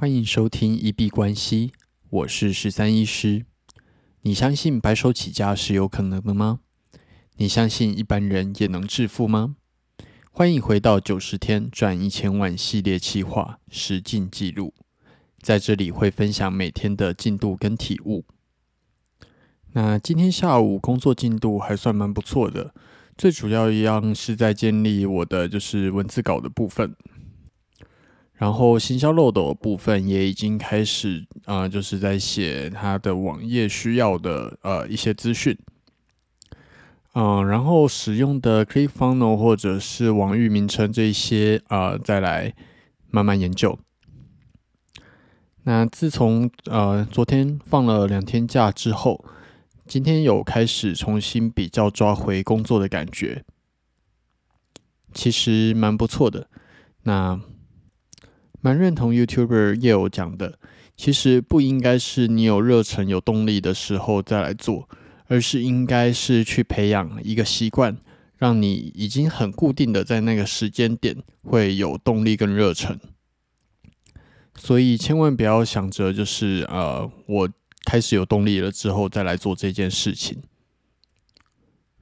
[0.00, 1.72] 欢迎收听一币关系，
[2.08, 3.44] 我是十三医师。
[4.22, 6.60] 你相信白手起家是有可能的吗？
[7.38, 9.56] 你相信一般人也能致富吗？
[10.30, 14.72] 欢迎回到九十天赚一千万系列企划实进记录，
[15.40, 18.24] 在这里会分享每天的进度跟体悟。
[19.72, 22.72] 那今天下午工作进度还算蛮不错的，
[23.16, 26.94] 最主要一样是在建立我的就是文字稿的部分。
[28.38, 35.58] 然后行销漏斗部分也已经开始啊，就是在写它的网页需要的呃一些资讯，
[37.14, 42.54] 嗯，然后使用的 Click Funnel 或者是网域名称这些啊，再来
[43.10, 43.76] 慢慢研究。
[45.64, 49.24] 那自从呃昨天放了两天假之后，
[49.84, 53.44] 今天有开始重新比较抓回工作的感觉，
[55.12, 56.48] 其实蛮不错的。
[57.02, 57.40] 那
[58.60, 60.58] 蛮认同 YouTuber 叶友讲的，
[60.96, 64.88] 其实不应该是你有热忱、有动力的时候再来做，
[65.26, 67.96] 而是应该是去培养一个习惯，
[68.36, 72.98] 让你已经很固定的在那个时间点会有动力跟热忱。
[74.56, 77.48] 所以千万不要想着就是呃，我
[77.84, 80.42] 开始有动力了之后再来做这件事情。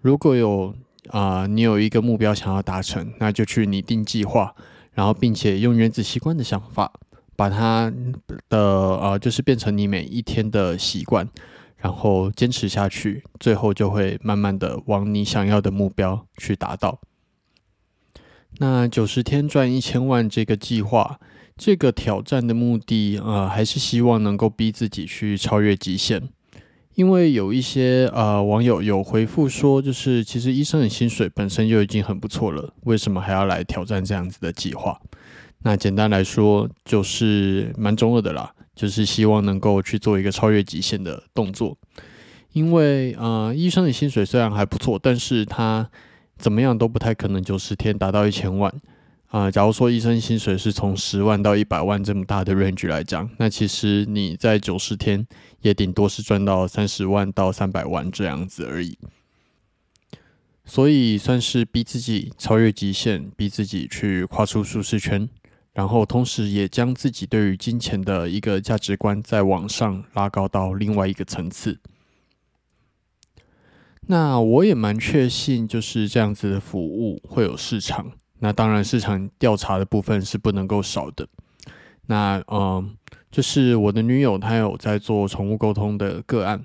[0.00, 0.74] 如果有
[1.08, 4.54] 啊，你有一个目标想要达成，那就去拟定计划。
[4.96, 6.90] 然后，并且用原子习惯的想法，
[7.36, 7.92] 把它
[8.48, 11.28] 的呃，就是变成你每一天的习惯，
[11.76, 16.98] 然后坚持下去，最后就会慢慢的往你想要的目标去达到。
[18.58, 21.20] 那九十天赚一千万这个计划，
[21.58, 26.30] 这个挑战的目的，呃，还是希望能够逼自己去超越极限。
[26.96, 34.98] 因为有一些呃网友有回复说，就是其实医生的薪水本身就已经很不错了，为什么还要来挑战这样子的计划？
[35.62, 41.76] 那简单来说，就是蛮中二的啦，就是希望能够去做一个超越极限的动作。
[42.52, 45.90] 因为呃，医生的薪水虽然还不错，但是他
[46.38, 48.72] 怎么样都不太可能九十天达到一千万。
[49.36, 55.26] 啊，假如说医生薪水是从十万到一百万这么大的 range 来讲，那其实你在九十天
[55.60, 58.96] 也顶多是赚到三十万到三百万这样子而已。
[60.64, 65.28] 所以算是逼自己超越极限，逼自己去跨出舒适圈，
[65.74, 71.78] 然后同时也将自己对于金钱的一个价值观在往上拉高到另外一个层次。
[74.06, 78.12] 那我也蛮确信，就是这样子的服务会有市场。
[78.38, 81.26] 那当然，市场调查的部分是不能够少的。
[82.06, 82.96] 那嗯，
[83.30, 86.64] 就是我的女友她有在做宠物沟通的个案。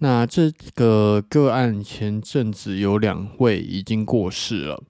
[0.00, 4.82] 那这个个案前阵子有两位已经过世了，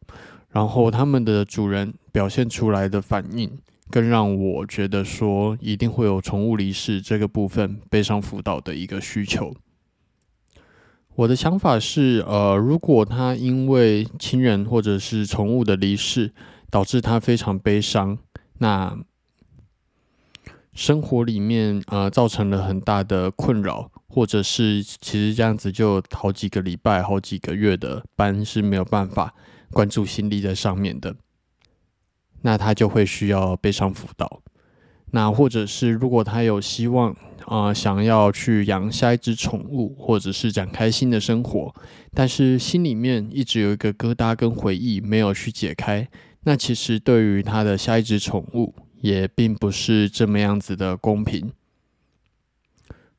[0.50, 3.50] 然后他们的主人表现出来的反应，
[3.90, 9.54] 更让我觉得说一定会有宠物离世这个部分悲伤辅导的一个需求。
[11.16, 16.32] 我的想法是，呃，如果他因为亲人或者是宠物的离世，
[16.70, 18.18] 导致他非常悲伤，
[18.58, 18.98] 那
[20.72, 29.32] 生活里面呃造成了很大的困扰，或者是其实这样子就好几个礼拜、好几个月的班是没有办法
[29.70, 31.14] 关注心力在上面的，
[32.42, 34.42] 那他就会需要悲伤辅导。
[35.14, 37.16] 那或者是如果他有希望。
[37.46, 41.70] 啊，想要去养下一只宠物，或者是展开新的生活，
[42.14, 46.08] 但是心里面一直有一个疙瘩跟回忆没有去解开。
[46.44, 51.52] 那其实对于他的下一只宠物，也并不是这么样子的公平。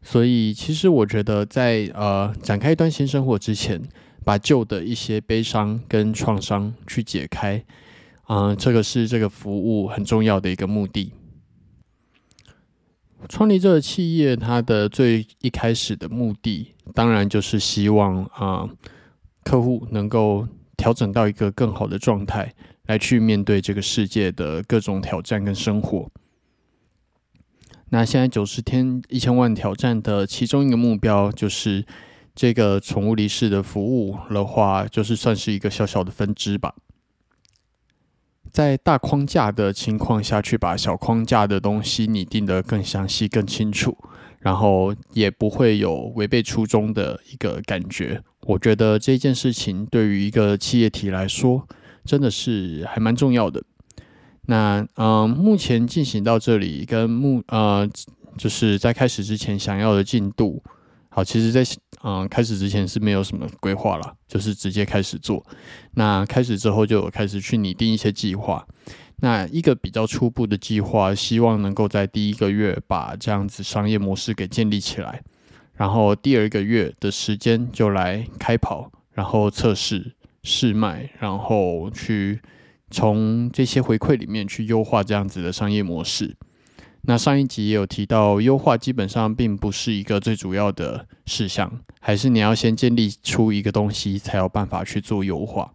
[0.01, 3.79] 所以，其实我觉得，在呃展开一段新生活之前，
[4.23, 7.63] 把旧的一些悲伤跟创伤去解开，
[8.23, 11.11] 啊，这个是这个服务很重要的一个目的。
[13.27, 18.69] 创立这个企业，它的最一开始的目的，当然就是希望啊，
[19.43, 20.47] 客户能够
[20.77, 22.53] 调整到一个更好的状态，
[22.87, 26.09] 来去面对这个世界的各种挑战跟生活。
[27.89, 31.85] 那现在九十天一千万挑战的其中一个目标，就是
[32.33, 36.73] 这个宠物离世的服务的话，就是算是一个小小的分支吧。
[38.55, 43.97] 在大框架的情况下去把小框架的东西拟定的更详细、更清楚，
[44.39, 48.23] 然后也不会有违背初衷的一个感觉。
[48.43, 51.67] 我觉得这件事情对于一个企业体来说，
[52.05, 53.61] 真的是还蛮重要的。
[54.43, 57.85] 那嗯，目前进行到这里，跟目呃，
[58.37, 60.63] 就是在开始之前想要的进度，
[61.15, 61.63] 好，其实在。
[62.07, 65.43] 嗯，开始之前是没有什么规划了，就是直接开始做。
[65.95, 68.63] 那开始之后就开始去拟定一些计划。
[69.21, 75.23] 那一个比较初步的计划，希望能够在第一个月把这样子商业模式给建立起来，
[75.73, 80.13] 然后第二个月的时间就来开跑，然后测试
[80.43, 82.39] 试卖，然后去
[82.91, 86.35] 从这些回馈里面去优化这样子的商业模式。
[87.07, 95.71] 那上一集也有提到，优化基本上并不是一个最主要的事项，还是你要先建立出一个东西，才有办法去做优化。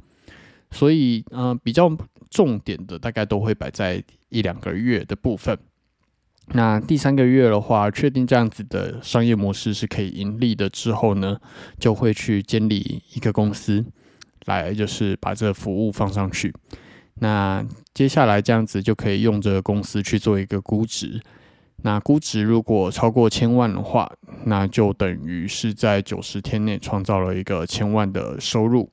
[0.73, 1.91] 所以，嗯，比较
[2.29, 5.57] 重点的大概都会摆在一两个月的部分。
[6.53, 11.39] 那第三个月的话，确定这样子的商业模式是可以盈利的之后呢，
[11.79, 13.85] 就会去建立一个公司，
[14.47, 16.53] 来就是把这个服务放上去。
[17.15, 21.21] 那接下来这样子就可以用这个公司去做一个估值。
[21.83, 24.11] 那估值如果超过千万的话，
[24.45, 28.91] 那就等于是在九十天内创造了一个千万的收入。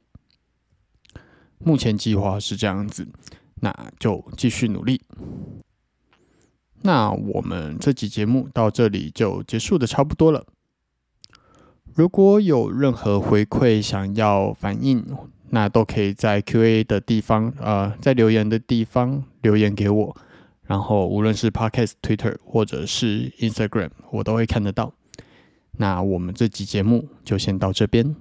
[1.57, 3.07] 目前计划是这样子，
[3.55, 5.01] 那就继续努力。
[6.83, 10.45] 那我们这集节目到这里就结束的差不多了。
[11.93, 15.03] 如果有任何回馈想要反映，
[15.49, 20.15] 那都可以在 Q&A 的地方，呃，在留言的地方留言给我，
[20.65, 24.93] 然后无论是 Podcast、Twitter 或者是 Instagram，我都会看得到。
[25.79, 28.15] 那我们这集节目就先到这边。